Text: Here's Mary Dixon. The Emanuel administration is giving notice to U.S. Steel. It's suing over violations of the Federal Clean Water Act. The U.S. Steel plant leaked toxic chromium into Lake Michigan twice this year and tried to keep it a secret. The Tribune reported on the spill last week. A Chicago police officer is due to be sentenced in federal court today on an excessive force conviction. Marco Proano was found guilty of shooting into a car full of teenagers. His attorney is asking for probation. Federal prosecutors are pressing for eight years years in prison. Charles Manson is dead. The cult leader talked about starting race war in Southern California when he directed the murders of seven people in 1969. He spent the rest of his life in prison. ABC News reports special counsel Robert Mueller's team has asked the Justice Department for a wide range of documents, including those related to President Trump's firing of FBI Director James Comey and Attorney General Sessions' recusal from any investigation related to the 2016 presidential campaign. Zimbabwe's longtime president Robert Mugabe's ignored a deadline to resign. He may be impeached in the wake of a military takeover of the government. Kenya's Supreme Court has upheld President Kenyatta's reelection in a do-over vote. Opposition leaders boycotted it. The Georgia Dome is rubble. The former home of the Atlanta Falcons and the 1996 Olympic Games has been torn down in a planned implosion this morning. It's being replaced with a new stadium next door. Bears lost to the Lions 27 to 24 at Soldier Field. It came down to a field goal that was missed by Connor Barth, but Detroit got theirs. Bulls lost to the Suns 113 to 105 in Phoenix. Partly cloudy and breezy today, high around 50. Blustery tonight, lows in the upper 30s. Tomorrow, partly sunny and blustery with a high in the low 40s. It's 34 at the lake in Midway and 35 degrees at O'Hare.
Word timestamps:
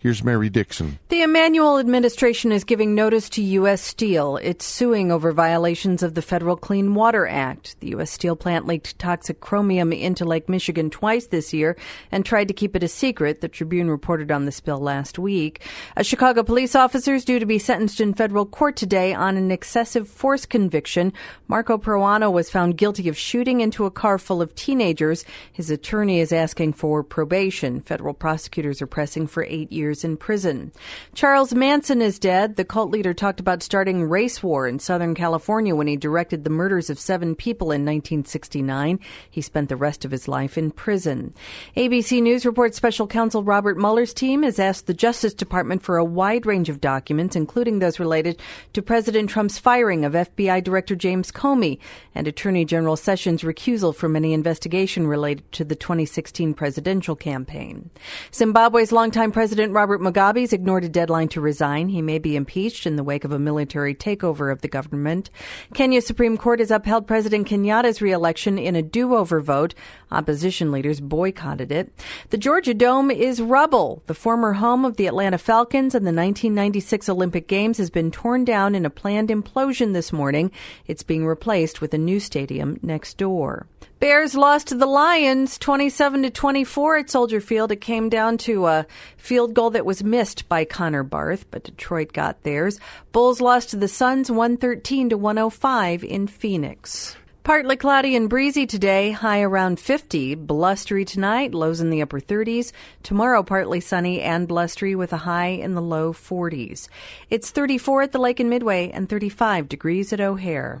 Here's 0.00 0.24
Mary 0.24 0.48
Dixon. 0.48 0.98
The 1.10 1.20
Emanuel 1.20 1.78
administration 1.78 2.52
is 2.52 2.64
giving 2.64 2.94
notice 2.94 3.28
to 3.30 3.42
U.S. 3.42 3.82
Steel. 3.82 4.38
It's 4.38 4.64
suing 4.64 5.12
over 5.12 5.30
violations 5.30 6.02
of 6.02 6.14
the 6.14 6.22
Federal 6.22 6.56
Clean 6.56 6.94
Water 6.94 7.26
Act. 7.26 7.78
The 7.80 7.88
U.S. 7.88 8.10
Steel 8.10 8.34
plant 8.34 8.66
leaked 8.66 8.98
toxic 8.98 9.40
chromium 9.40 9.92
into 9.92 10.24
Lake 10.24 10.48
Michigan 10.48 10.88
twice 10.88 11.26
this 11.26 11.52
year 11.52 11.76
and 12.10 12.24
tried 12.24 12.48
to 12.48 12.54
keep 12.54 12.74
it 12.74 12.82
a 12.82 12.88
secret. 12.88 13.42
The 13.42 13.48
Tribune 13.48 13.90
reported 13.90 14.30
on 14.30 14.46
the 14.46 14.52
spill 14.52 14.78
last 14.78 15.18
week. 15.18 15.60
A 15.98 16.02
Chicago 16.02 16.44
police 16.44 16.74
officer 16.74 17.14
is 17.14 17.26
due 17.26 17.38
to 17.38 17.44
be 17.44 17.58
sentenced 17.58 18.00
in 18.00 18.14
federal 18.14 18.46
court 18.46 18.76
today 18.76 19.12
on 19.12 19.36
an 19.36 19.50
excessive 19.50 20.08
force 20.08 20.46
conviction. 20.46 21.12
Marco 21.46 21.76
Proano 21.76 22.32
was 22.32 22.48
found 22.48 22.78
guilty 22.78 23.10
of 23.10 23.18
shooting 23.18 23.60
into 23.60 23.84
a 23.84 23.90
car 23.90 24.16
full 24.16 24.40
of 24.40 24.54
teenagers. 24.54 25.26
His 25.52 25.70
attorney 25.70 26.20
is 26.20 26.32
asking 26.32 26.72
for 26.72 27.04
probation. 27.04 27.82
Federal 27.82 28.14
prosecutors 28.14 28.80
are 28.80 28.86
pressing 28.86 29.26
for 29.26 29.44
eight 29.44 29.70
years 29.70 29.89
years 29.90 30.04
in 30.04 30.16
prison. 30.16 30.70
Charles 31.14 31.52
Manson 31.52 32.00
is 32.00 32.20
dead. 32.20 32.54
The 32.54 32.64
cult 32.64 32.92
leader 32.92 33.12
talked 33.12 33.40
about 33.40 33.60
starting 33.60 34.04
race 34.04 34.40
war 34.40 34.68
in 34.68 34.78
Southern 34.78 35.16
California 35.16 35.74
when 35.74 35.88
he 35.88 35.96
directed 35.96 36.44
the 36.44 36.50
murders 36.50 36.90
of 36.90 36.98
seven 36.98 37.34
people 37.34 37.72
in 37.72 37.82
1969. 37.82 39.00
He 39.28 39.40
spent 39.40 39.68
the 39.68 39.76
rest 39.76 40.04
of 40.04 40.12
his 40.12 40.28
life 40.28 40.56
in 40.56 40.70
prison. 40.70 41.34
ABC 41.76 42.22
News 42.22 42.46
reports 42.46 42.76
special 42.76 43.08
counsel 43.08 43.42
Robert 43.42 43.76
Mueller's 43.76 44.14
team 44.14 44.44
has 44.44 44.60
asked 44.60 44.86
the 44.86 44.94
Justice 44.94 45.34
Department 45.34 45.82
for 45.82 45.96
a 45.96 46.04
wide 46.04 46.46
range 46.46 46.68
of 46.68 46.80
documents, 46.80 47.34
including 47.34 47.80
those 47.80 47.98
related 47.98 48.40
to 48.74 48.82
President 48.82 49.28
Trump's 49.28 49.58
firing 49.58 50.04
of 50.04 50.12
FBI 50.12 50.62
Director 50.62 50.94
James 50.94 51.32
Comey 51.32 51.80
and 52.14 52.28
Attorney 52.28 52.64
General 52.64 52.96
Sessions' 52.96 53.42
recusal 53.42 53.92
from 53.92 54.14
any 54.14 54.32
investigation 54.32 55.08
related 55.08 55.50
to 55.50 55.64
the 55.64 55.74
2016 55.74 56.54
presidential 56.54 57.16
campaign. 57.16 57.90
Zimbabwe's 58.32 58.92
longtime 58.92 59.32
president 59.32 59.72
Robert 59.80 60.02
Mugabe's 60.02 60.52
ignored 60.52 60.84
a 60.84 60.90
deadline 60.90 61.28
to 61.28 61.40
resign. 61.40 61.88
He 61.88 62.02
may 62.02 62.18
be 62.18 62.36
impeached 62.36 62.86
in 62.86 62.96
the 62.96 63.02
wake 63.02 63.24
of 63.24 63.32
a 63.32 63.38
military 63.38 63.94
takeover 63.94 64.52
of 64.52 64.60
the 64.60 64.68
government. 64.68 65.30
Kenya's 65.72 66.06
Supreme 66.06 66.36
Court 66.36 66.58
has 66.58 66.70
upheld 66.70 67.06
President 67.06 67.46
Kenyatta's 67.46 68.02
reelection 68.02 68.58
in 68.58 68.76
a 68.76 68.82
do-over 68.82 69.40
vote. 69.40 69.74
Opposition 70.10 70.70
leaders 70.70 71.00
boycotted 71.00 71.72
it. 71.72 71.90
The 72.28 72.36
Georgia 72.36 72.74
Dome 72.74 73.10
is 73.10 73.40
rubble. 73.40 74.02
The 74.04 74.12
former 74.12 74.52
home 74.52 74.84
of 74.84 74.96
the 74.96 75.06
Atlanta 75.06 75.38
Falcons 75.38 75.94
and 75.94 76.04
the 76.04 76.12
1996 76.12 77.08
Olympic 77.08 77.48
Games 77.48 77.78
has 77.78 77.88
been 77.88 78.10
torn 78.10 78.44
down 78.44 78.74
in 78.74 78.84
a 78.84 78.90
planned 78.90 79.30
implosion 79.30 79.94
this 79.94 80.12
morning. 80.12 80.52
It's 80.86 81.02
being 81.02 81.24
replaced 81.24 81.80
with 81.80 81.94
a 81.94 81.98
new 81.98 82.20
stadium 82.20 82.78
next 82.82 83.16
door. 83.16 83.66
Bears 84.00 84.34
lost 84.34 84.68
to 84.68 84.76
the 84.76 84.86
Lions 84.86 85.58
27 85.58 86.22
to 86.22 86.30
24 86.30 86.96
at 86.96 87.10
Soldier 87.10 87.38
Field. 87.38 87.70
It 87.70 87.82
came 87.82 88.08
down 88.08 88.38
to 88.38 88.64
a 88.64 88.86
field 89.18 89.52
goal 89.52 89.68
that 89.70 89.84
was 89.84 90.02
missed 90.02 90.48
by 90.48 90.64
Connor 90.64 91.02
Barth, 91.02 91.44
but 91.50 91.64
Detroit 91.64 92.14
got 92.14 92.42
theirs. 92.42 92.80
Bulls 93.12 93.42
lost 93.42 93.68
to 93.70 93.76
the 93.76 93.88
Suns 93.88 94.30
113 94.30 95.10
to 95.10 95.18
105 95.18 96.02
in 96.02 96.28
Phoenix. 96.28 97.14
Partly 97.42 97.76
cloudy 97.76 98.16
and 98.16 98.30
breezy 98.30 98.66
today, 98.66 99.10
high 99.10 99.42
around 99.42 99.78
50. 99.78 100.34
Blustery 100.34 101.04
tonight, 101.04 101.52
lows 101.52 101.82
in 101.82 101.90
the 101.90 102.00
upper 102.00 102.20
30s. 102.20 102.72
Tomorrow, 103.02 103.42
partly 103.42 103.80
sunny 103.80 104.22
and 104.22 104.48
blustery 104.48 104.94
with 104.94 105.12
a 105.12 105.18
high 105.18 105.48
in 105.48 105.74
the 105.74 105.82
low 105.82 106.14
40s. 106.14 106.88
It's 107.28 107.50
34 107.50 108.02
at 108.02 108.12
the 108.12 108.18
lake 108.18 108.40
in 108.40 108.48
Midway 108.48 108.90
and 108.92 109.10
35 109.10 109.68
degrees 109.68 110.10
at 110.14 110.22
O'Hare. 110.22 110.80